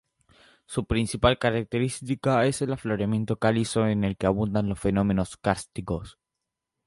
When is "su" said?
0.65-0.85